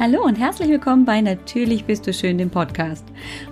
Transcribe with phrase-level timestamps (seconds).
[0.00, 3.04] Hallo und herzlich willkommen bei Natürlich bist du schön, dem Podcast.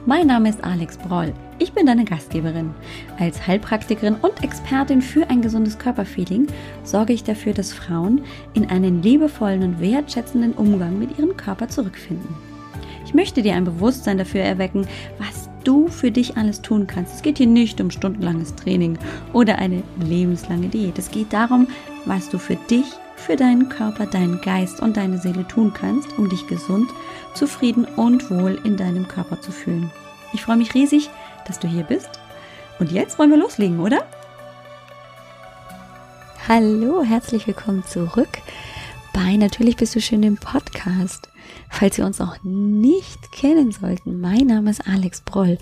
[0.07, 1.35] Mein Name ist Alex Broll.
[1.59, 2.71] Ich bin deine Gastgeberin.
[3.19, 6.47] Als Heilpraktikerin und Expertin für ein gesundes Körperfeeling
[6.85, 8.23] sorge ich dafür, dass Frauen
[8.55, 12.35] in einen liebevollen und wertschätzenden Umgang mit ihrem Körper zurückfinden.
[13.05, 14.87] Ich möchte dir ein Bewusstsein dafür erwecken,
[15.19, 17.17] was du für dich alles tun kannst.
[17.17, 18.99] Es geht hier nicht um stundenlanges Training
[19.35, 20.99] oder eine lebenslange Diät.
[20.99, 21.67] Es geht darum,
[22.07, 22.87] was du für dich
[23.19, 26.91] für deinen Körper, deinen Geist und deine Seele tun kannst, um dich gesund,
[27.35, 29.91] zufrieden und wohl in deinem Körper zu fühlen.
[30.33, 31.11] Ich freue mich riesig,
[31.47, 32.11] dass du hier bist.
[32.79, 34.05] Und jetzt wollen wir loslegen, oder?
[36.47, 38.39] Hallo, herzlich willkommen zurück
[39.19, 41.29] bei Natürlich bist du schön im Podcast.
[41.71, 45.59] Falls wir uns noch nicht kennen sollten, mein Name ist Alex Broll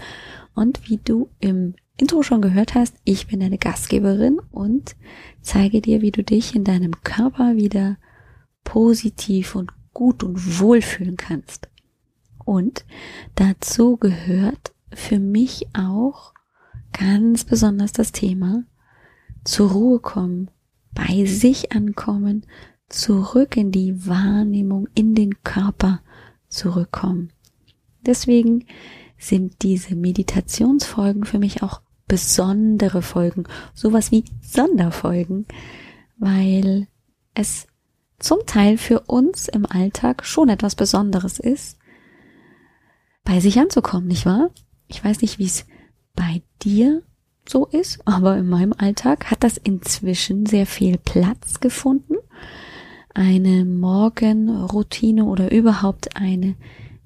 [0.54, 4.96] und wie du im Intro schon gehört hast, ich bin deine Gastgeberin und
[5.40, 7.96] zeige dir, wie du dich in deinem Körper wieder
[8.64, 11.68] positiv und gut und wohl fühlen kannst.
[12.44, 12.84] Und
[13.34, 16.34] dazu gehört für mich auch
[16.92, 18.64] ganz besonders das Thema
[19.44, 20.50] zur Ruhe kommen,
[20.92, 22.44] bei sich ankommen,
[22.88, 26.02] zurück in die Wahrnehmung, in den Körper
[26.48, 27.32] zurückkommen.
[28.04, 28.66] Deswegen
[29.18, 35.46] sind diese Meditationsfolgen für mich auch besondere Folgen, sowas wie Sonderfolgen,
[36.18, 36.88] weil
[37.34, 37.66] es
[38.18, 41.78] zum Teil für uns im Alltag schon etwas Besonderes ist,
[43.24, 44.48] bei sich anzukommen, nicht wahr?
[44.88, 45.66] Ich weiß nicht, wie es
[46.14, 47.02] bei dir
[47.48, 52.16] so ist, aber in meinem Alltag hat das inzwischen sehr viel Platz gefunden.
[53.14, 56.56] Eine Morgenroutine oder überhaupt eine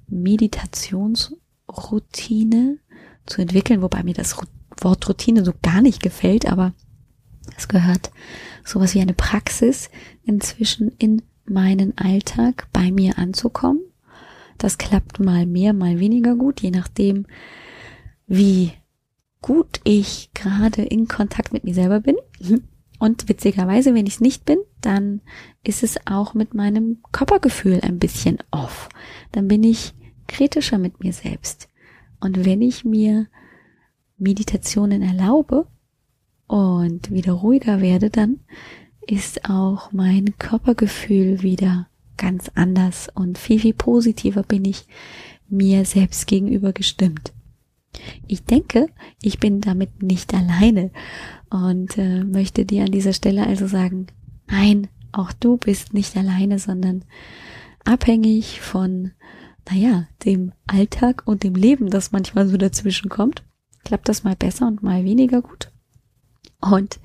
[0.09, 2.79] Meditationsroutine
[3.27, 4.39] zu entwickeln, wobei mir das
[4.83, 6.73] Wort Routine so gar nicht gefällt, aber
[7.57, 8.11] es gehört
[8.65, 9.91] sowas wie eine Praxis
[10.23, 13.81] inzwischen in meinen Alltag bei mir anzukommen.
[14.59, 17.27] Das klappt mal mehr, mal weniger gut, je nachdem,
[18.27, 18.73] wie
[19.41, 22.17] gut ich gerade in Kontakt mit mir selber bin.
[22.99, 25.23] Und witzigerweise, wenn ich es nicht bin, dann
[25.65, 28.91] ist es auch mit meinem Körpergefühl ein bisschen off.
[29.33, 29.95] Dann bin ich
[30.27, 31.69] kritischer mit mir selbst.
[32.21, 33.27] Und wenn ich mir
[34.21, 35.67] Meditationen erlaube
[36.47, 38.41] und wieder ruhiger werde, dann
[39.07, 44.87] ist auch mein Körpergefühl wieder ganz anders und viel, viel positiver bin ich
[45.49, 47.33] mir selbst gegenüber gestimmt.
[48.29, 48.87] Ich denke,
[49.21, 50.91] ich bin damit nicht alleine
[51.49, 54.07] und äh, möchte dir an dieser Stelle also sagen,
[54.49, 57.05] nein, auch du bist nicht alleine, sondern
[57.85, 59.13] abhängig von,
[59.69, 63.43] naja, dem Alltag und dem Leben, das manchmal so dazwischen kommt,
[63.85, 65.71] klappt das mal besser und mal weniger gut.
[66.61, 67.01] Und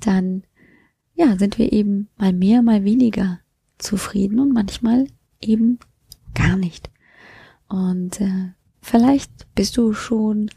[0.00, 0.44] dann,
[1.14, 3.40] ja, sind wir eben mal mehr, mal weniger
[3.78, 5.06] zufrieden und manchmal
[5.40, 5.78] eben
[6.34, 6.90] gar nicht.
[7.68, 10.50] Und äh, vielleicht bist du schon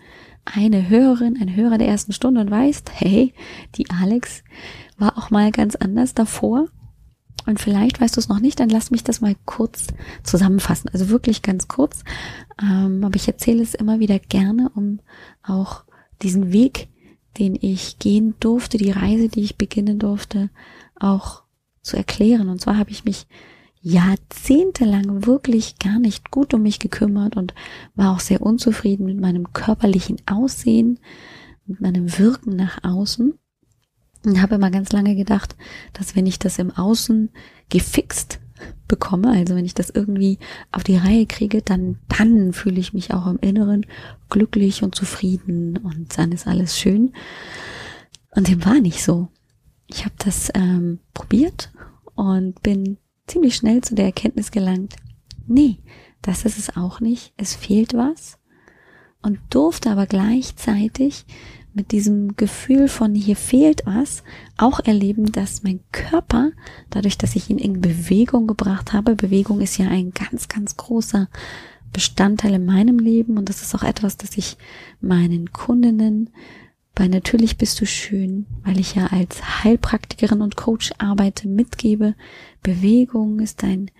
[0.46, 3.34] eine Hörerin, ein Hörer der ersten Stunde und weißt, hey,
[3.76, 4.44] die Alex
[4.98, 6.68] war auch mal ganz anders davor.
[7.48, 9.88] Und vielleicht weißt du es noch nicht, dann lass mich das mal kurz
[10.24, 10.90] zusammenfassen.
[10.92, 12.04] Also wirklich ganz kurz.
[12.62, 15.00] Ähm, aber ich erzähle es immer wieder gerne, um
[15.44, 15.86] auch
[16.22, 16.90] diesen Weg,
[17.38, 20.50] den ich gehen durfte, die Reise, die ich beginnen durfte,
[21.00, 21.44] auch
[21.82, 22.50] zu erklären.
[22.50, 23.28] Und zwar habe ich mich
[23.82, 27.54] jahrzehntelang wirklich gar nicht gut um mich gekümmert und
[27.96, 31.00] war auch sehr unzufrieden mit meinem körperlichen Aussehen,
[31.66, 33.36] mit meinem Wirken nach außen.
[34.26, 35.56] Und habe immer ganz lange gedacht,
[35.94, 37.30] dass wenn ich das im Außen
[37.70, 38.40] gefixt
[38.88, 40.40] bekomme, also wenn ich das irgendwie
[40.72, 43.86] auf die Reihe kriege, dann, dann fühle ich mich auch im Inneren
[44.30, 47.14] glücklich und zufrieden und dann ist alles schön.
[48.32, 49.30] Und dem war nicht so.
[49.88, 51.72] Ich habe das ähm, probiert
[52.16, 54.96] und bin ziemlich schnell zu der Erkenntnis gelangt,
[55.46, 55.80] nee,
[56.22, 58.38] das ist es auch nicht, es fehlt was
[59.22, 61.26] und durfte aber gleichzeitig
[61.78, 64.24] mit diesem Gefühl von hier fehlt was
[64.58, 66.52] auch erleben, dass mein Körper,
[66.90, 71.30] dadurch, dass ich ihn in Bewegung gebracht habe, Bewegung ist ja ein ganz, ganz großer
[71.94, 74.58] Bestandteil in meinem Leben und das ist auch etwas, das ich
[75.00, 76.32] meinen Kundinnen
[76.96, 82.16] bei Natürlich bist du schön, weil ich ja als Heilpraktikerin und Coach arbeite, mitgebe.
[82.64, 83.92] Bewegung ist ein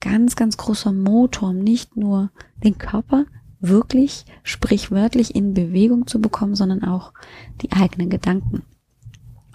[0.00, 2.30] ganz, ganz großer Motor, um nicht nur
[2.62, 3.26] den Körper
[3.60, 7.12] wirklich sprichwörtlich in Bewegung zu bekommen, sondern auch
[7.62, 8.62] die eigenen Gedanken.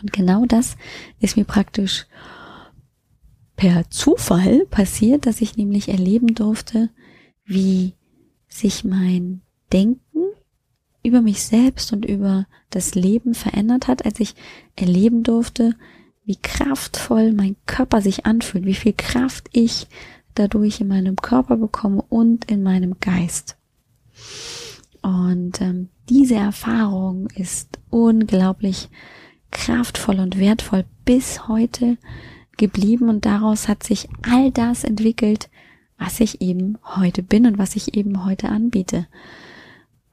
[0.02, 0.76] Und genau das
[1.20, 2.06] ist mir praktisch
[3.56, 6.90] per Zufall passiert, dass ich nämlich erleben durfte,
[7.46, 7.94] wie
[8.48, 9.42] sich mein
[9.72, 10.00] Denken
[11.04, 14.36] über mich selbst und über das Leben verändert hat, als ich
[14.76, 15.76] erleben durfte,
[16.26, 19.88] wie kraftvoll mein Körper sich anfühlt, wie viel Kraft ich
[20.36, 23.58] dadurch in meinem Körper bekomme und in meinem Geist.
[25.54, 28.90] Und ähm, diese Erfahrung ist unglaublich
[29.52, 31.98] kraftvoll und wertvoll bis heute
[32.58, 35.50] geblieben und daraus hat sich all das entwickelt,
[35.98, 39.08] was ich eben heute bin und was ich eben heute anbiete.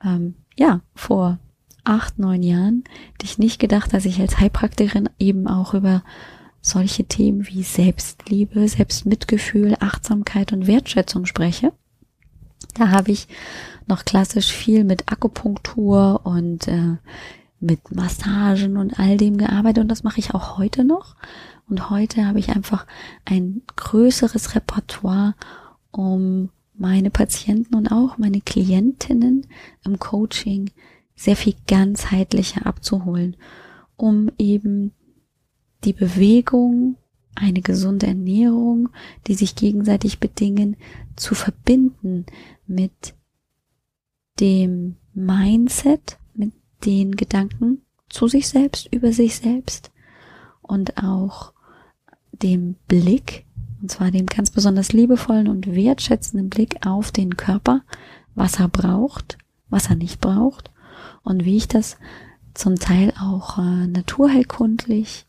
[0.05, 1.39] Ähm, ja, vor
[1.85, 6.03] acht, neun Jahren hätte ich nicht gedacht, dass ich als Heilpraktikerin eben auch über
[6.61, 11.73] solche Themen wie Selbstliebe, Selbstmitgefühl, Achtsamkeit und Wertschätzung spreche.
[12.73, 13.29] Da habe ich
[13.87, 16.97] noch klassisch viel mit Akupunktur und äh,
[17.61, 21.15] mit Massagen und all dem gearbeitet und das mache ich auch heute noch.
[21.69, 22.87] Und heute habe ich einfach
[23.25, 25.35] ein größeres Repertoire,
[25.91, 29.47] um meine Patienten und auch meine Klientinnen
[29.85, 30.71] im Coaching
[31.15, 33.37] sehr viel ganzheitlicher abzuholen,
[33.97, 34.93] um eben
[35.85, 36.97] die Bewegung,
[37.41, 38.91] eine gesunde Ernährung,
[39.27, 40.77] die sich gegenseitig bedingen,
[41.17, 42.27] zu verbinden
[42.67, 43.15] mit
[44.39, 46.53] dem Mindset, mit
[46.85, 49.91] den Gedanken zu sich selbst, über sich selbst
[50.63, 51.53] und auch
[52.33, 53.45] dem Blick,
[53.81, 57.83] und zwar dem ganz besonders liebevollen und wertschätzenden Blick auf den Körper,
[58.35, 59.39] was er braucht,
[59.69, 60.71] was er nicht braucht
[61.23, 61.97] und wie ich das
[62.55, 65.27] zum Teil auch äh, naturheilkundlich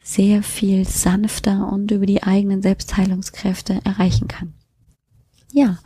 [0.00, 4.54] sehr viel sanfter und über die eigenen Selbstheilungskräfte erreichen kann.
[5.52, 5.78] Ja,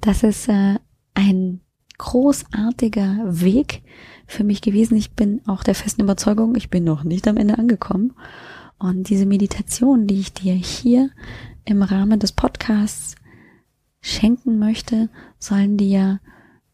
[0.00, 0.76] das ist äh,
[1.14, 1.60] ein
[1.98, 3.82] großartiger Weg
[4.26, 4.96] für mich gewesen.
[4.96, 8.12] Ich bin auch der festen Überzeugung, ich bin noch nicht am Ende angekommen.
[8.78, 11.10] Und diese Meditation, die ich dir hier
[11.64, 13.14] im Rahmen des Podcasts
[14.00, 15.08] schenken möchte,
[15.38, 16.20] sollen dir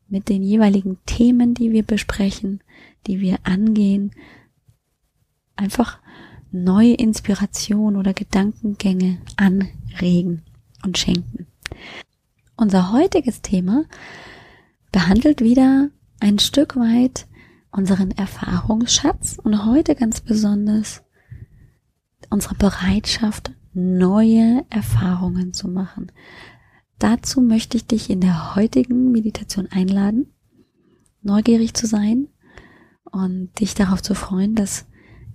[0.08, 2.60] mit den jeweiligen Themen, die wir besprechen,
[3.06, 4.10] die wir angehen,
[5.54, 6.00] einfach
[6.52, 10.42] neue Inspiration oder Gedankengänge anregen
[10.84, 11.46] und schenken.
[12.56, 13.84] Unser heutiges Thema
[14.92, 15.88] behandelt wieder
[16.20, 17.26] ein Stück weit
[17.70, 21.02] unseren Erfahrungsschatz und heute ganz besonders
[22.28, 26.10] unsere Bereitschaft, neue Erfahrungen zu machen.
[26.98, 30.32] Dazu möchte ich dich in der heutigen Meditation einladen,
[31.22, 32.28] neugierig zu sein
[33.04, 34.86] und dich darauf zu freuen, dass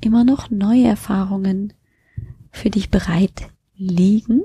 [0.01, 1.73] immer noch neue Erfahrungen
[2.51, 4.43] für dich bereit liegen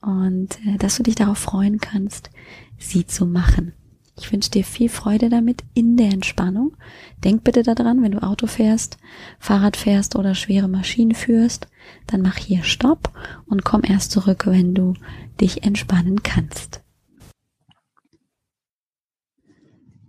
[0.00, 2.30] und äh, dass du dich darauf freuen kannst,
[2.78, 3.72] sie zu machen.
[4.18, 6.76] Ich wünsche dir viel Freude damit in der Entspannung.
[7.24, 8.98] Denk bitte daran, wenn du Auto fährst,
[9.38, 11.66] Fahrrad fährst oder schwere Maschinen führst,
[12.06, 13.10] dann mach hier Stopp
[13.46, 14.94] und komm erst zurück, wenn du
[15.40, 16.82] dich entspannen kannst.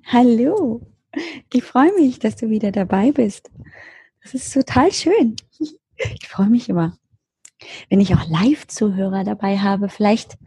[0.06, 0.82] Hallo,
[1.52, 3.50] ich freue mich, dass du wieder dabei bist.
[4.24, 5.36] Das ist total schön.
[5.96, 6.98] Ich freue mich immer,
[7.90, 9.90] wenn ich auch Live-Zuhörer dabei habe.
[9.90, 10.38] Vielleicht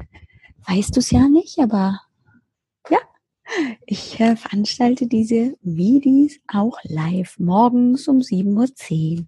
[0.66, 2.00] weißt du es ja nicht, aber
[2.90, 2.98] ja,
[3.86, 9.26] ich äh, veranstalte diese Videos auch live morgens um 7.10 Uhr.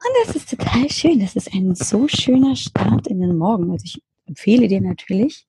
[0.00, 1.20] Und das ist total schön.
[1.20, 3.70] Das ist ein so schöner Start in den Morgen.
[3.70, 5.46] Also ich empfehle dir natürlich,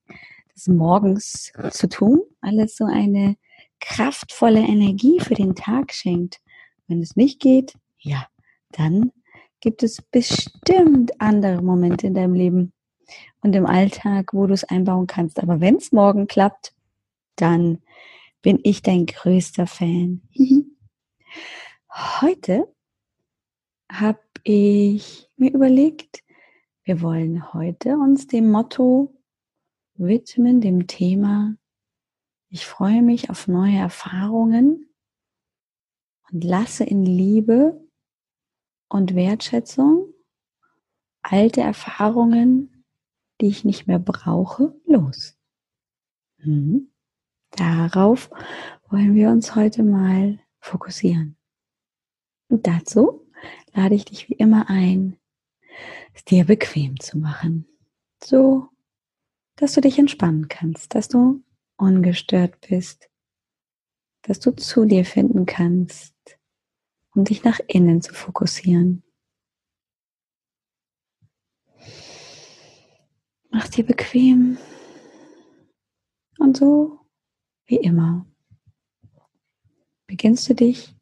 [0.54, 3.36] das morgens zu tun, weil es so eine
[3.80, 6.40] kraftvolle Energie für den Tag schenkt.
[6.90, 8.26] Wenn es nicht geht, ja,
[8.72, 9.12] dann
[9.60, 12.72] gibt es bestimmt andere Momente in deinem Leben
[13.42, 15.38] und im Alltag, wo du es einbauen kannst.
[15.40, 16.74] Aber wenn es morgen klappt,
[17.36, 17.80] dann
[18.42, 20.22] bin ich dein größter Fan.
[22.20, 22.66] Heute
[23.88, 26.24] habe ich mir überlegt,
[26.82, 29.14] wir wollen heute uns dem Motto
[29.94, 31.54] widmen, dem Thema,
[32.48, 34.89] ich freue mich auf neue Erfahrungen
[36.32, 37.80] und lasse in Liebe
[38.88, 40.12] und Wertschätzung
[41.22, 42.84] alte Erfahrungen,
[43.40, 45.36] die ich nicht mehr brauche, los.
[46.38, 46.90] Mhm.
[47.50, 48.30] Darauf
[48.88, 51.36] wollen wir uns heute mal fokussieren.
[52.48, 53.26] Und dazu
[53.74, 55.18] lade ich dich wie immer ein,
[56.14, 57.66] es dir bequem zu machen.
[58.22, 58.68] So,
[59.56, 61.42] dass du dich entspannen kannst, dass du
[61.76, 63.09] ungestört bist,
[64.30, 66.14] dass du zu dir finden kannst,
[67.16, 69.02] um dich nach innen zu fokussieren.
[73.50, 74.56] Mach dir bequem
[76.38, 77.00] und so
[77.66, 78.24] wie immer
[80.06, 80.94] beginnst du dich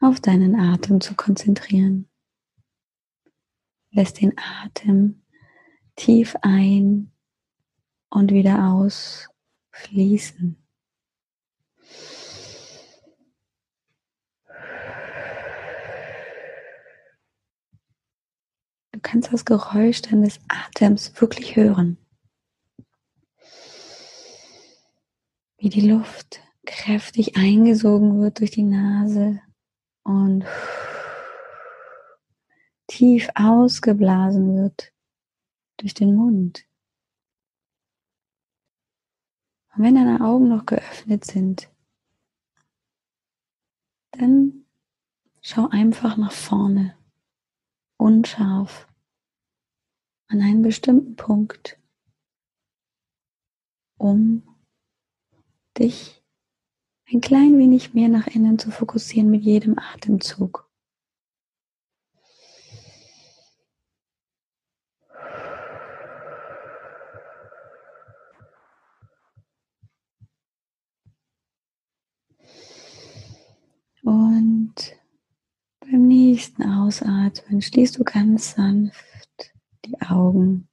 [0.00, 2.08] auf deinen Atem zu konzentrieren.
[3.90, 5.26] Lässt den Atem
[5.96, 7.12] tief ein
[8.08, 10.56] und wieder ausfließen.
[10.56, 10.61] Du
[19.02, 21.98] kannst das Geräusch deines Atems wirklich hören.
[25.58, 29.40] Wie die Luft kräftig eingesogen wird durch die Nase
[30.02, 30.44] und
[32.86, 34.92] tief ausgeblasen wird
[35.76, 36.66] durch den Mund.
[39.74, 41.70] Und wenn deine Augen noch geöffnet sind,
[44.10, 44.66] dann
[45.40, 46.96] schau einfach nach vorne,
[47.96, 48.86] unscharf
[50.32, 51.78] an einen bestimmten Punkt,
[53.98, 54.42] um
[55.78, 56.22] dich
[57.12, 60.70] ein klein wenig mehr nach innen zu fokussieren mit jedem Atemzug.
[74.02, 74.74] Und
[75.80, 79.51] beim nächsten Ausatmen schließt du ganz sanft
[79.84, 80.68] die Augen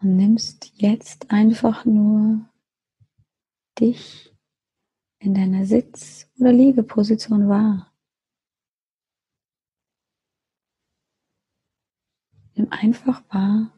[0.00, 2.48] und nimmst jetzt einfach nur
[3.78, 4.34] dich
[5.18, 7.92] in deiner Sitz- oder Liegeposition wahr.
[12.54, 13.72] Nimm einfach wahr,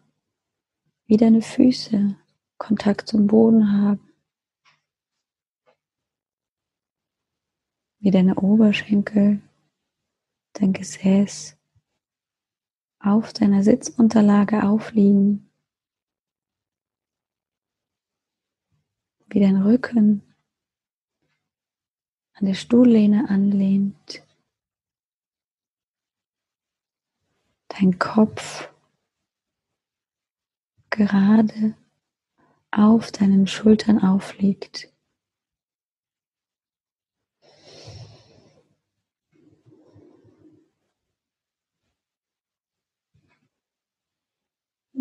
[1.07, 2.17] wie deine Füße
[2.59, 4.13] Kontakt zum Boden haben.
[7.99, 9.43] Wie deine Oberschenkel,
[10.55, 11.57] dein Gesäß
[12.99, 15.51] auf deiner Sitzunterlage aufliegen.
[19.35, 20.23] wie dein Rücken
[22.35, 24.23] an der Stuhllehne anlehnt,
[27.67, 28.73] dein Kopf
[30.91, 31.77] gerade
[32.71, 34.94] auf deinen Schultern aufliegt.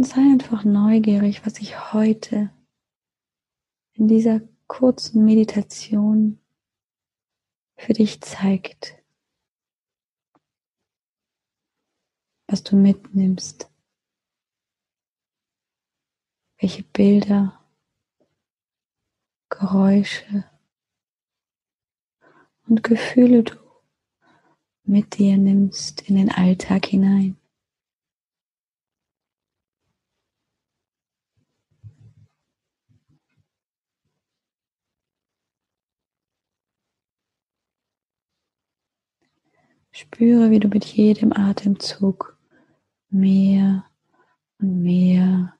[0.03, 2.51] Und sei einfach neugierig, was ich heute
[3.93, 6.41] in dieser kurzen Meditation
[7.77, 9.01] für dich zeigt,
[12.47, 13.71] was du mitnimmst,
[16.57, 17.65] welche Bilder,
[19.47, 20.43] Geräusche
[22.67, 23.55] und Gefühle du
[24.83, 27.37] mit dir nimmst in den Alltag hinein.
[39.95, 42.35] Spüre, wie du mit jedem Atemzug
[43.09, 43.85] mehr
[44.57, 45.55] und mehr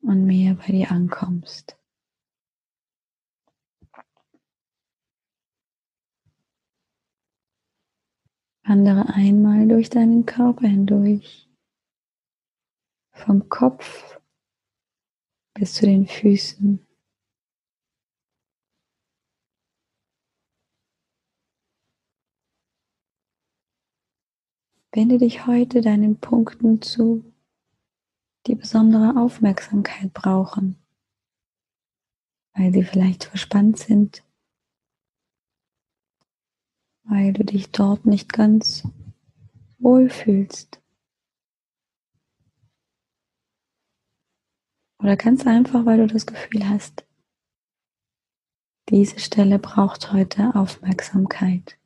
[0.00, 1.76] und mehr bei dir ankommst.
[8.64, 11.50] Wandere einmal durch deinen Körper hindurch,
[13.12, 14.18] vom Kopf
[15.52, 16.85] bis zu den Füßen.
[24.96, 27.22] Wende dich heute deinen Punkten zu,
[28.46, 30.82] die besondere Aufmerksamkeit brauchen,
[32.54, 34.24] weil sie vielleicht verspannt sind,
[37.02, 38.88] weil du dich dort nicht ganz
[39.76, 40.80] wohl fühlst.
[44.98, 47.04] Oder ganz einfach, weil du das Gefühl hast,
[48.88, 51.78] diese Stelle braucht heute Aufmerksamkeit.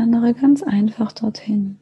[0.00, 1.78] Wandere ganz einfach dorthin.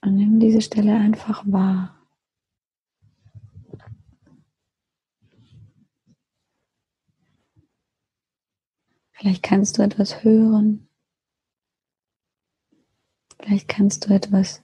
[0.00, 1.94] Und nimm diese Stelle einfach wahr.
[9.12, 10.88] Vielleicht kannst du etwas hören.
[13.38, 14.62] Vielleicht kannst du etwas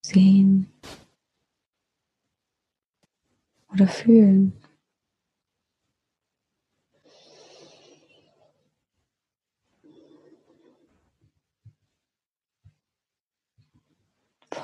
[0.00, 0.72] sehen
[3.68, 4.54] oder fühlen.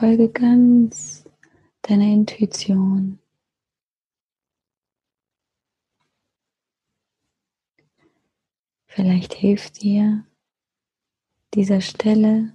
[0.03, 1.31] Folge ganz
[1.83, 3.21] deiner Intuition.
[8.89, 10.27] Vielleicht hilft dir
[11.55, 12.53] dieser Stelle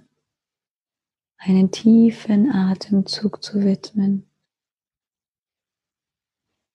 [1.38, 4.28] einen tiefen Atemzug zu widmen,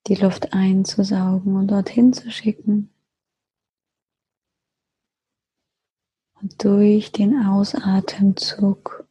[0.08, 2.92] die Luft einzusaugen und dorthin zu schicken
[6.42, 9.08] und durch den Ausatemzug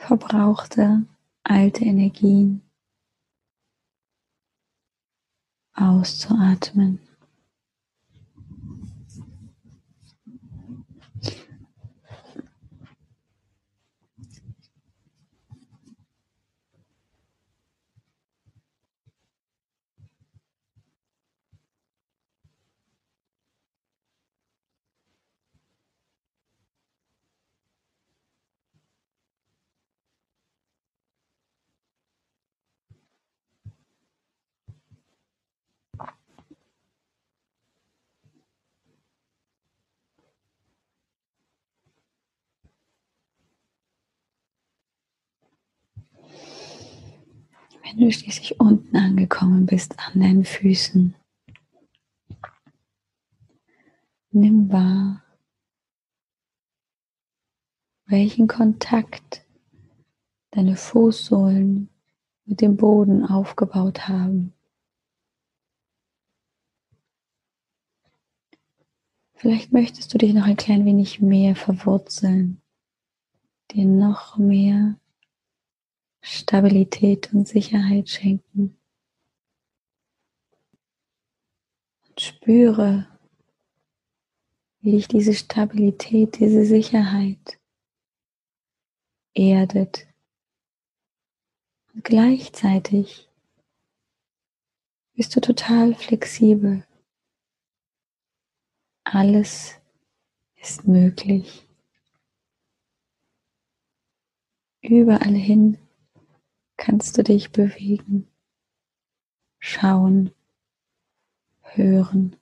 [0.00, 1.04] verbrauchte
[1.44, 2.62] alte Energien
[5.74, 7.00] auszuatmen.
[47.90, 51.12] Wenn du schließlich unten angekommen bist an deinen Füßen,
[54.30, 55.24] nimm wahr,
[58.06, 59.44] welchen Kontakt
[60.52, 61.88] deine Fußsohlen
[62.44, 64.52] mit dem Boden aufgebaut haben.
[69.34, 72.62] Vielleicht möchtest du dich noch ein klein wenig mehr verwurzeln,
[73.72, 74.99] dir noch mehr
[76.22, 78.76] Stabilität und Sicherheit schenken.
[82.08, 83.06] Und spüre,
[84.80, 87.58] wie dich diese Stabilität, diese Sicherheit
[89.34, 90.06] erdet.
[91.94, 93.28] Und gleichzeitig
[95.14, 96.86] bist du total flexibel.
[99.04, 99.74] Alles
[100.56, 101.66] ist möglich.
[104.82, 105.78] Überall hin
[106.80, 108.26] kannst du dich bewegen,
[109.58, 110.32] schauen,
[111.60, 112.36] hören.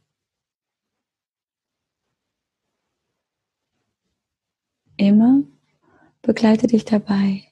[4.96, 5.42] Immer
[6.22, 7.48] begleite dich dabei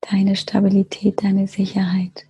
[0.00, 2.28] deine Stabilität, deine Sicherheit,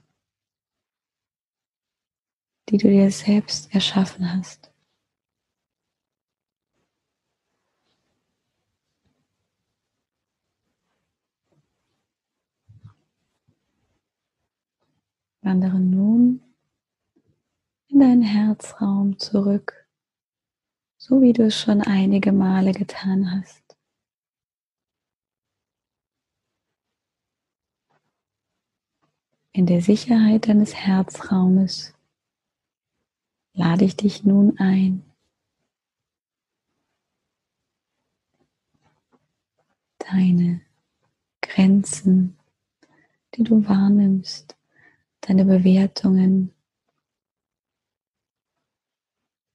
[2.69, 4.71] die du dir selbst erschaffen hast.
[15.47, 16.43] Wandere nun
[17.87, 19.87] in deinen Herzraum zurück,
[20.97, 23.77] so wie du es schon einige Male getan hast.
[29.53, 31.95] In der Sicherheit deines Herzraumes
[33.53, 35.05] lade ich dich nun ein,
[40.01, 40.61] deine
[41.41, 42.37] Grenzen,
[43.37, 44.56] die du wahrnimmst,
[45.27, 46.55] deine Bewertungen,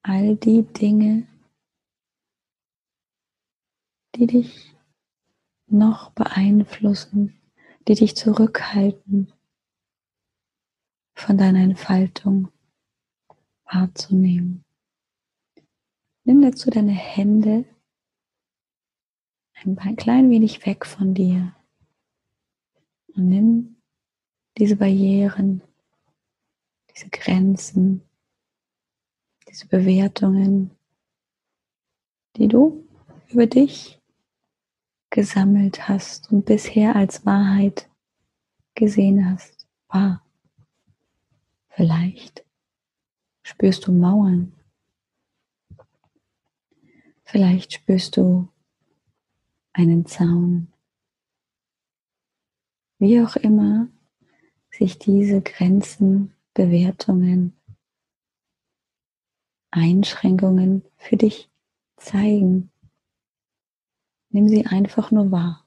[0.03, 1.27] all die Dinge,
[4.15, 4.75] die dich
[5.67, 7.39] noch beeinflussen,
[7.88, 9.31] die dich zurückhalten,
[11.15, 12.51] von deiner Entfaltung
[13.65, 14.65] wahrzunehmen.
[16.23, 17.65] Nimm dazu deine Hände
[19.53, 21.55] ein klein wenig weg von dir
[23.15, 23.81] und nimm
[24.62, 25.63] diese Barrieren,
[26.93, 28.08] diese Grenzen,
[29.50, 30.69] diese Bewertungen,
[32.36, 32.88] die du
[33.30, 34.00] über dich
[35.10, 37.89] gesammelt hast und bisher als Wahrheit
[38.76, 40.24] gesehen hast, wahr.
[41.69, 42.45] Vielleicht
[43.41, 44.54] spürst du Mauern.
[47.24, 48.47] Vielleicht spürst du
[49.74, 50.71] einen Zaun.
[53.00, 53.88] Wie auch immer
[54.82, 57.56] sich diese Grenzen, Bewertungen,
[59.70, 61.52] Einschränkungen für dich
[61.98, 62.72] zeigen.
[64.30, 65.63] Nimm sie einfach nur wahr.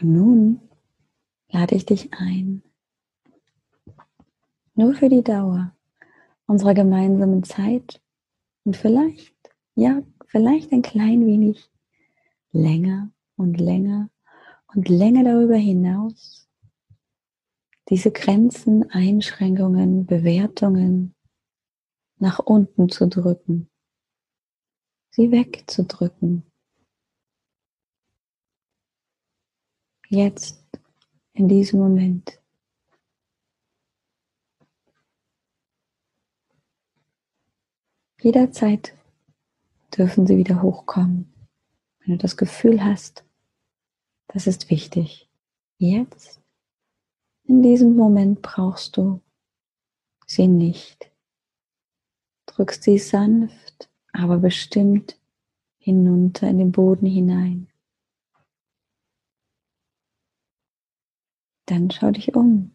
[0.00, 0.60] Und nun
[1.50, 2.62] lade ich dich ein,
[4.74, 5.76] nur für die Dauer
[6.46, 8.00] unserer gemeinsamen Zeit
[8.64, 9.34] und vielleicht,
[9.74, 11.70] ja, vielleicht ein klein wenig
[12.50, 14.08] länger und länger
[14.74, 16.48] und länger darüber hinaus
[17.88, 21.14] diese Grenzen, Einschränkungen, Bewertungen
[22.18, 23.70] nach unten zu drücken,
[25.10, 26.44] sie wegzudrücken.
[30.10, 30.62] Jetzt,
[31.32, 32.40] in diesem Moment.
[38.20, 38.96] Jederzeit
[39.96, 41.32] dürfen sie wieder hochkommen,
[42.00, 43.24] wenn du das Gefühl hast,
[44.28, 45.28] das ist wichtig.
[45.78, 46.40] Jetzt,
[47.44, 49.20] in diesem Moment brauchst du
[50.26, 51.10] sie nicht.
[52.46, 55.18] Drückst sie sanft, aber bestimmt
[55.78, 57.68] hinunter in den Boden hinein.
[61.66, 62.74] Dann schau dich um.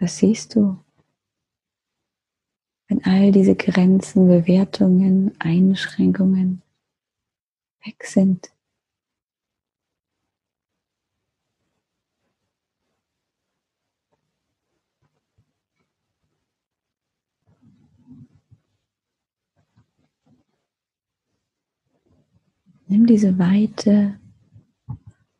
[0.00, 0.82] Was siehst du?
[2.86, 6.62] Wenn all diese Grenzen, Bewertungen, Einschränkungen
[7.84, 8.50] weg sind.
[22.90, 24.18] Nimm diese Weite,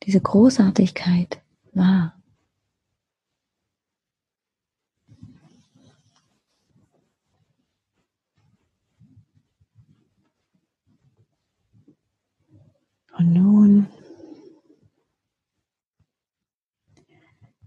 [0.03, 1.40] diese Großartigkeit
[1.72, 2.17] wahr.
[13.18, 13.88] Und nun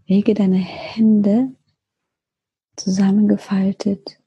[0.07, 1.53] lege deine Hände
[2.77, 4.21] zusammengefaltet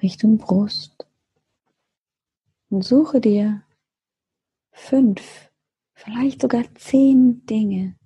[0.00, 1.08] Richtung Brust
[2.70, 3.64] und suche dir
[4.70, 5.50] fünf,
[5.92, 7.96] vielleicht sogar zehn Dinge,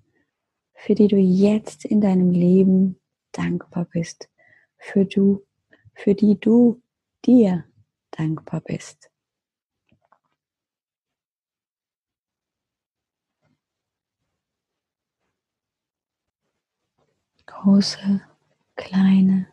[0.75, 2.99] für die du jetzt in deinem Leben
[3.33, 4.31] dankbar bist,
[4.79, 5.47] für du,
[5.93, 6.83] für die du
[7.27, 7.67] dir
[8.11, 9.12] dankbar bist.
[17.63, 18.21] Große,
[18.75, 19.47] kleine.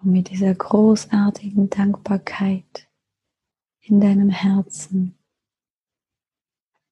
[0.00, 2.88] Und mit dieser großartigen Dankbarkeit
[3.80, 5.18] in deinem Herzen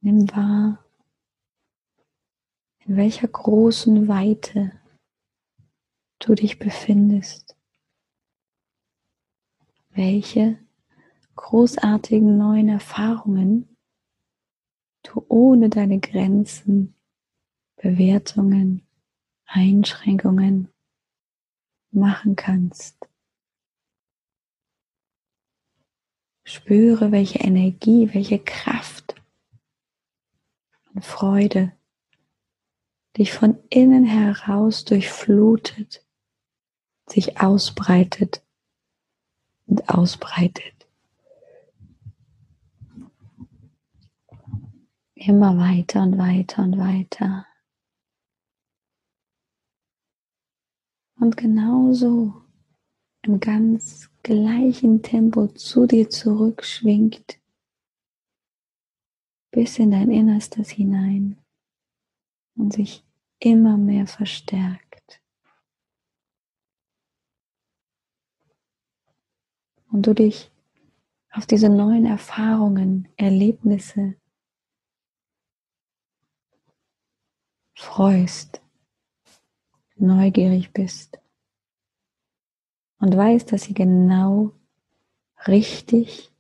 [0.01, 0.85] nimm wahr,
[2.81, 4.73] in welcher großen Weite
[6.19, 7.57] du dich befindest
[9.95, 10.59] welche
[11.37, 13.77] großartigen neuen Erfahrungen
[15.03, 16.95] du ohne deine Grenzen,
[17.77, 18.87] Bewertungen,
[19.47, 20.69] Einschränkungen
[21.91, 22.97] machen kannst.
[26.45, 29.15] Spüre, welche Energie, welche Kraft
[30.95, 31.73] und Freude
[33.17, 36.05] dich von innen heraus durchflutet,
[37.09, 38.42] sich ausbreitet
[39.73, 40.87] und ausbreitet.
[45.15, 47.47] Immer weiter und weiter und weiter.
[51.19, 52.35] Und genauso
[53.23, 57.39] im ganz gleichen Tempo zu dir zurückschwingt,
[59.53, 61.39] bis in dein Innerstes hinein
[62.57, 63.07] und sich
[63.39, 64.92] immer mehr verstärkt.
[69.93, 70.51] Und du dich
[71.31, 74.15] auf diese neuen Erfahrungen, Erlebnisse
[77.75, 78.61] freust,
[79.97, 81.19] neugierig bist
[82.99, 84.53] und weißt, dass sie genau
[85.47, 86.33] richtig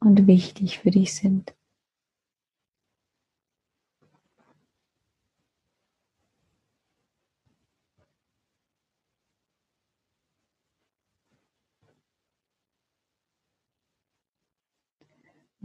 [0.00, 1.55] und wichtig für dich sind.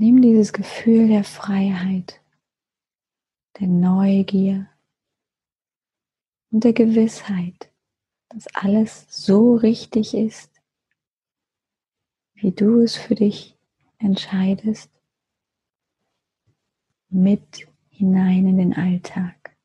[0.02, 2.20] Nimm dieses Gefühl der Freiheit,
[3.60, 4.68] der Neugier
[6.50, 7.72] und der Gewissheit,
[8.30, 10.50] dass alles so richtig ist,
[12.34, 13.56] wie du es für dich
[14.00, 14.90] entscheidest,
[17.10, 19.56] mit hinein in den Alltag.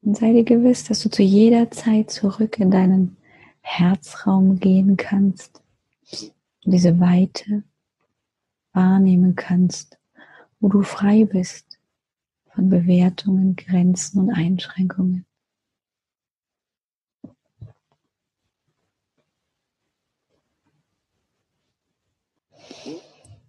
[0.00, 3.18] Und sei dir gewiss, dass du zu jeder Zeit zurück in deinen
[3.62, 5.62] Herzraum gehen kannst
[6.64, 7.64] diese Weite
[8.72, 9.98] wahrnehmen kannst,
[10.60, 11.78] wo du frei bist
[12.54, 15.26] von Bewertungen, Grenzen und Einschränkungen.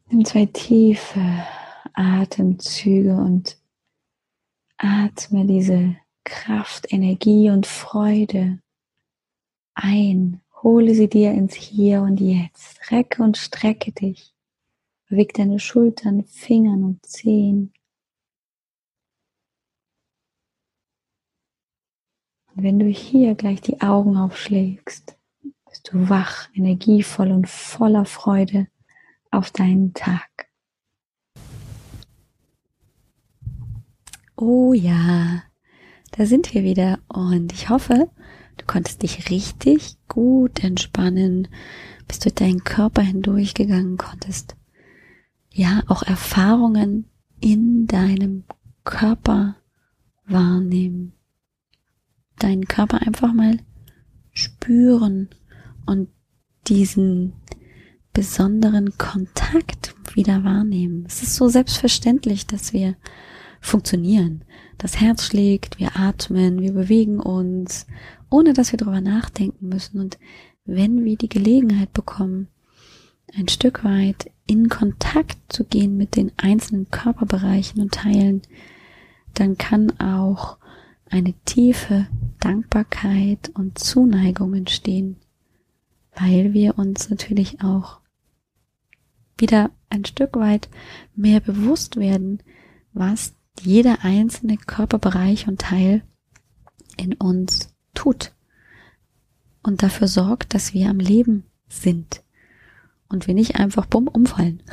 [0.10, 1.21] Nimm zwei tiefe
[1.93, 3.58] Atemzüge und
[4.78, 8.62] atme diese Kraft, Energie und Freude
[9.73, 10.41] ein.
[10.62, 12.91] Hole sie dir ins Hier und Jetzt.
[12.91, 14.33] Recke und strecke dich.
[15.09, 17.73] Beweg deine Schultern, Fingern und Zehen.
[22.55, 25.17] Und wenn du hier gleich die Augen aufschlägst,
[25.65, 28.67] bist du wach, energievoll und voller Freude
[29.31, 30.29] auf deinen Tag.
[34.36, 35.43] Oh ja,
[36.12, 38.09] da sind wir wieder und ich hoffe,
[38.73, 41.47] konntest dich richtig gut entspannen,
[42.07, 44.55] bist durch deinen Körper hindurchgegangen, konntest
[45.51, 47.05] ja auch Erfahrungen
[47.39, 48.45] in deinem
[48.83, 49.57] Körper
[50.25, 51.13] wahrnehmen.
[52.39, 53.59] Deinen Körper einfach mal
[54.31, 55.29] spüren
[55.86, 56.09] und
[56.65, 57.33] diesen
[58.12, 61.05] besonderen Kontakt wieder wahrnehmen.
[61.07, 62.95] Es ist so selbstverständlich, dass wir
[63.63, 64.43] funktionieren.
[64.78, 67.88] Das Herz schlägt, wir atmen, wir bewegen uns,
[68.30, 69.99] ohne dass wir darüber nachdenken müssen.
[69.99, 70.19] Und
[70.65, 72.49] wenn wir die Gelegenheit bekommen,
[73.36, 78.41] ein Stück weit in Kontakt zu gehen mit den einzelnen Körperbereichen und Teilen,
[79.34, 80.58] dann kann auch
[81.10, 82.08] eine tiefe
[82.39, 85.17] Dankbarkeit und Zuneigung entstehen,
[86.15, 88.02] weil wir uns natürlich auch
[89.38, 90.69] wieder ein Stück weit
[91.15, 92.43] mehr bewusst werden,
[92.93, 96.03] was jeder einzelne Körperbereich und Teil
[96.97, 98.33] in uns tut
[99.61, 102.23] und dafür sorgt, dass wir am Leben sind
[103.07, 104.61] und wir nicht einfach bumm umfallen.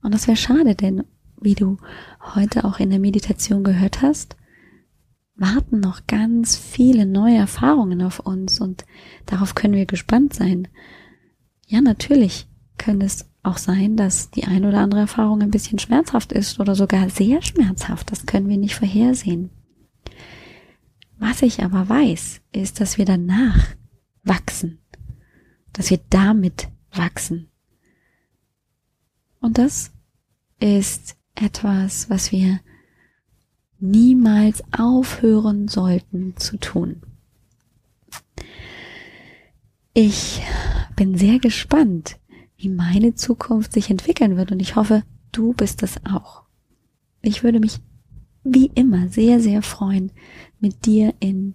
[0.00, 1.02] Und das wäre schade, denn
[1.40, 1.76] wie du
[2.34, 4.36] heute auch in der Meditation gehört hast,
[5.34, 8.84] warten noch ganz viele neue Erfahrungen auf uns und
[9.26, 10.68] darauf können wir gespannt sein.
[11.66, 16.32] Ja, natürlich könnte es auch sein, dass die ein oder andere Erfahrung ein bisschen schmerzhaft
[16.32, 18.10] ist oder sogar sehr schmerzhaft.
[18.12, 19.50] Das können wir nicht vorhersehen.
[21.18, 23.74] Was ich aber weiß, ist, dass wir danach
[24.22, 24.78] wachsen,
[25.72, 27.48] dass wir damit wachsen.
[29.40, 29.92] Und das
[30.60, 32.60] ist etwas, was wir
[33.80, 37.02] niemals aufhören sollten zu tun.
[39.94, 40.42] Ich
[40.96, 42.17] bin sehr gespannt,
[42.58, 46.42] wie meine Zukunft sich entwickeln wird und ich hoffe, du bist es auch.
[47.22, 47.78] Ich würde mich
[48.44, 50.12] wie immer sehr, sehr freuen,
[50.60, 51.54] mit dir in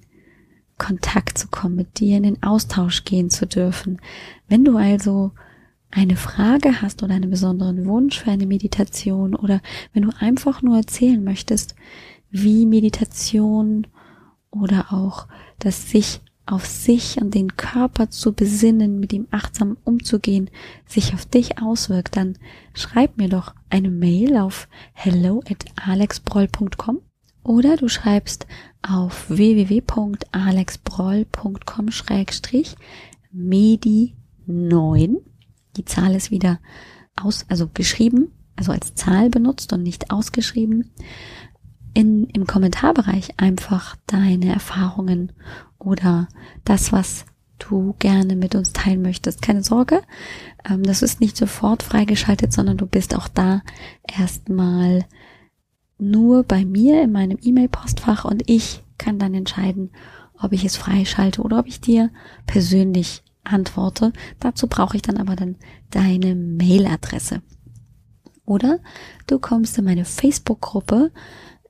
[0.77, 3.99] Kontakt zu kommen, mit dir in den Austausch gehen zu dürfen.
[4.47, 5.31] Wenn du also
[5.91, 9.61] eine Frage hast oder einen besonderen Wunsch für eine Meditation oder
[9.93, 11.75] wenn du einfach nur erzählen möchtest,
[12.31, 13.87] wie Meditation
[14.49, 15.27] oder auch
[15.59, 20.49] das sich auf sich und den Körper zu besinnen, mit ihm achtsam umzugehen,
[20.85, 22.37] sich auf dich auswirkt, dann
[22.73, 26.99] schreib mir doch eine Mail auf hello at alexbroll.com
[27.43, 28.45] oder du schreibst
[28.81, 32.75] auf www.alexbroll.com schrägstrich
[33.31, 35.19] medi 9.
[35.77, 36.59] Die Zahl ist wieder
[37.15, 40.91] aus, also geschrieben, also als Zahl benutzt und nicht ausgeschrieben
[41.93, 45.31] in, im Kommentarbereich einfach deine Erfahrungen
[45.77, 46.27] oder
[46.65, 47.25] das, was
[47.59, 49.41] du gerne mit uns teilen möchtest.
[49.41, 50.01] Keine Sorge,
[50.69, 53.61] ähm, das ist nicht sofort freigeschaltet, sondern du bist auch da
[54.17, 55.05] erstmal
[55.97, 59.91] nur bei mir in meinem E-Mail-Postfach und ich kann dann entscheiden,
[60.41, 62.09] ob ich es freischalte oder ob ich dir
[62.45, 64.11] persönlich antworte.
[64.39, 65.55] Dazu brauche ich dann aber dann
[65.91, 67.41] deine Mailadresse.
[68.45, 68.79] Oder
[69.27, 71.11] du kommst in meine Facebook-Gruppe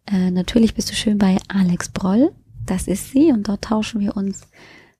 [0.07, 2.31] äh, natürlich bist du schön bei Alex Broll.
[2.65, 4.47] Das ist sie und dort tauschen wir uns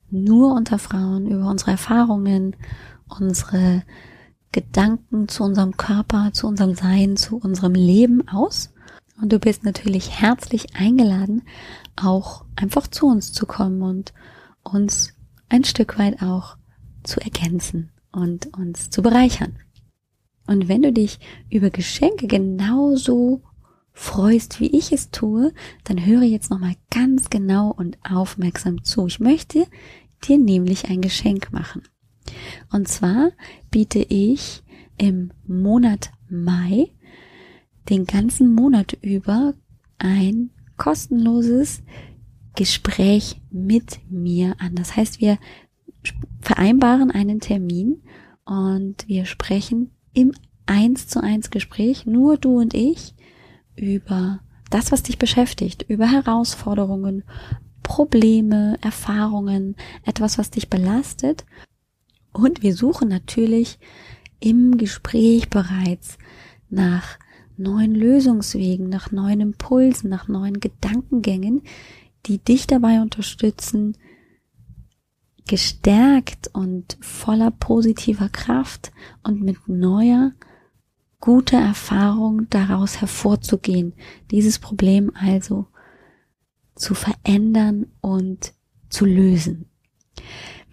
[0.09, 2.55] nur unter Frauen über unsere Erfahrungen,
[3.19, 3.83] unsere
[4.51, 8.73] Gedanken zu unserem Körper, zu unserem Sein, zu unserem Leben aus.
[9.21, 11.43] Und du bist natürlich herzlich eingeladen,
[11.95, 14.13] auch einfach zu uns zu kommen und
[14.63, 15.13] uns
[15.49, 16.57] ein Stück weit auch
[17.03, 19.57] zu ergänzen und uns zu bereichern.
[20.47, 23.41] Und wenn du dich über Geschenke genauso
[23.93, 25.53] freust, wie ich es tue,
[25.83, 29.07] dann höre jetzt nochmal ganz genau und aufmerksam zu.
[29.07, 29.67] Ich möchte
[30.23, 31.83] dir nämlich ein Geschenk machen.
[32.71, 33.31] Und zwar
[33.69, 34.63] biete ich
[34.97, 36.91] im Monat Mai
[37.89, 39.53] den ganzen Monat über
[39.97, 41.83] ein kostenloses
[42.55, 44.75] Gespräch mit mir an.
[44.75, 45.37] Das heißt, wir
[46.41, 48.01] vereinbaren einen Termin
[48.45, 50.33] und wir sprechen im
[50.65, 53.12] eins zu eins Gespräch, nur du und ich,
[53.75, 57.23] über das, was dich beschäftigt, über Herausforderungen,
[57.83, 61.45] Probleme, Erfahrungen, etwas, was dich belastet.
[62.31, 63.77] Und wir suchen natürlich
[64.39, 66.17] im Gespräch bereits
[66.69, 67.19] nach
[67.57, 71.61] neuen Lösungswegen, nach neuen Impulsen, nach neuen Gedankengängen,
[72.25, 73.97] die dich dabei unterstützen,
[75.47, 78.91] gestärkt und voller positiver Kraft
[79.23, 80.31] und mit neuer
[81.23, 83.93] gute Erfahrung daraus hervorzugehen,
[84.29, 85.67] dieses Problem also
[86.75, 88.51] zu verändern und
[88.89, 89.69] zu lösen.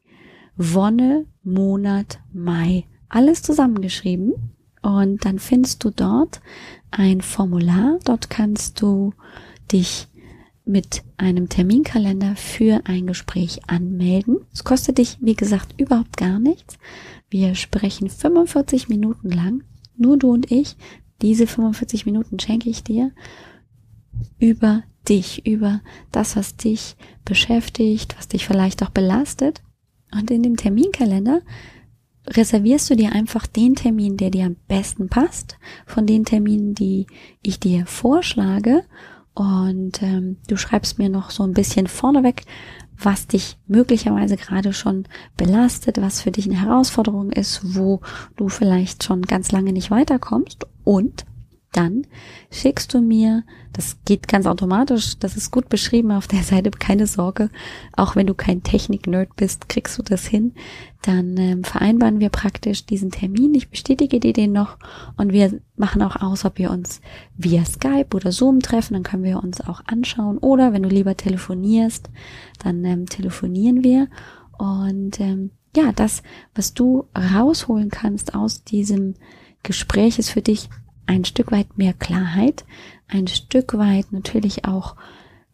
[0.57, 2.87] Wonne, Monat, Mai.
[3.09, 4.35] Alles zusammengeschrieben.
[4.83, 6.41] Und dann findest du dort
[6.91, 7.99] ein Formular.
[8.05, 9.15] Dort kannst du
[9.73, 10.09] dich
[10.65, 14.39] mit einem Terminkalender für ein Gespräch anmelden.
[14.53, 16.79] Es kostet dich, wie gesagt, überhaupt gar nichts.
[17.31, 19.63] Wir sprechen 45 Minuten lang,
[19.97, 20.77] nur du und ich.
[21.23, 23.13] Diese 45 Minuten schenke ich dir
[24.39, 25.81] über dich, über
[26.13, 29.63] das, was dich beschäftigt, was dich vielleicht auch belastet.
[30.13, 31.41] Und in dem Terminkalender
[32.27, 37.07] reservierst du dir einfach den Termin, der dir am besten passt, von den Terminen, die
[37.43, 38.85] ich dir vorschlage.
[39.35, 42.45] Und ähm, du schreibst mir noch so ein bisschen vorneweg,
[42.97, 48.01] was dich möglicherweise gerade schon belastet, was für dich eine Herausforderung ist, wo
[48.37, 50.67] du vielleicht schon ganz lange nicht weiterkommst.
[50.85, 51.25] Und
[51.77, 52.07] dann
[52.51, 57.07] schickst du mir, das geht ganz automatisch, das ist gut beschrieben auf der Seite, keine
[57.09, 57.51] Sorge,
[57.97, 60.55] auch wenn du kein Technik-Nerd bist, kriegst du das hin.
[61.03, 64.79] Dann ähm, vereinbaren wir praktisch diesen Termin, ich bestätige dir den noch
[65.17, 67.01] und wir machen auch aus, ob wir uns
[67.37, 70.39] via Skype oder Zoom treffen, dann können wir uns auch anschauen.
[70.39, 72.09] Oder wenn du lieber telefonierst,
[72.63, 74.09] dann ähm, telefonieren wir.
[74.57, 76.23] Und ähm, ja, das,
[76.55, 79.15] was du rausholen kannst aus diesem
[79.65, 80.69] Gespräch ist für dich
[81.07, 82.65] ein Stück weit mehr Klarheit,
[83.09, 84.97] ein Stück weit natürlich auch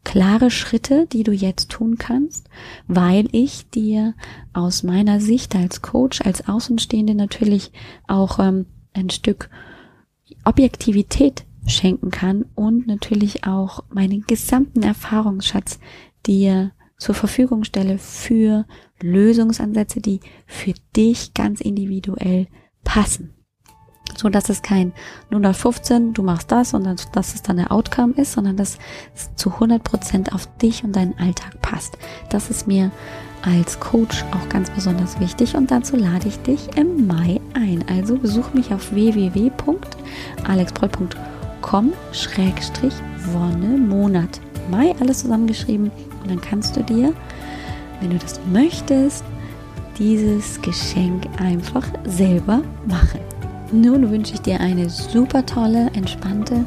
[0.04, 2.48] klare Schritte, die du jetzt tun kannst,
[2.88, 4.14] weil ich dir
[4.52, 7.70] aus meiner Sicht als Coach, als Außenstehende natürlich
[8.08, 9.50] auch ähm, ein Stück
[10.44, 15.78] Objektivität schenken kann und natürlich auch meinen gesamten Erfahrungsschatz
[16.26, 18.66] dir zur Verfügung stelle für
[19.00, 22.46] Lösungsansätze, die für dich ganz individuell
[22.84, 23.34] passen
[24.20, 24.92] so dass es kein
[25.30, 28.78] 015, du machst das und dass es dann der Outcome ist, sondern dass
[29.16, 31.96] es zu 100% auf dich und deinen Alltag passt.
[32.28, 32.90] Das ist mir
[33.42, 37.82] als Coach auch ganz besonders wichtig und dazu lade ich dich im Mai ein.
[37.88, 42.92] Also besuch mich auf www.alexbroll.com Schrägstrich
[43.32, 45.90] Wonne Monat Mai, alles zusammengeschrieben
[46.22, 47.14] und dann kannst du dir,
[48.00, 49.24] wenn du das möchtest,
[49.98, 53.20] dieses Geschenk einfach selber machen.
[53.72, 56.64] Nun wünsche ich dir eine super tolle, entspannte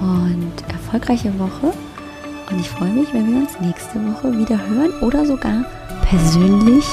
[0.00, 1.72] und erfolgreiche Woche.
[2.50, 5.64] Und ich freue mich, wenn wir uns nächste Woche wieder hören oder sogar
[6.02, 6.84] persönlich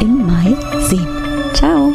[0.00, 0.54] im Mai
[0.88, 1.08] sehen.
[1.52, 1.92] Ciao!